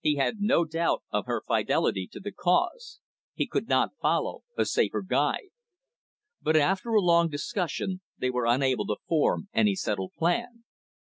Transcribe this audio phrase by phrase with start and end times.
[0.00, 2.98] He had no doubt of her fidelity to the cause.
[3.34, 5.50] He could not follow a safer guide.
[6.40, 10.64] But after a longer discussion, they were unable to form any settled plan.